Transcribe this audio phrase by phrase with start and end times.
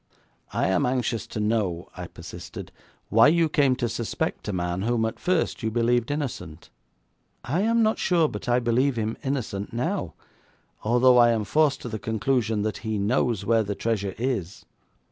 [0.51, 2.71] 'I am anxious to know,' I persisted,
[3.09, 6.71] 'why you came to suspect a man whom at first you believed innocent.'
[7.43, 10.15] 'I am not sure but I believe him innocent now,
[10.81, 14.65] although I am forced to the conclusion that he knows where the treasure is.'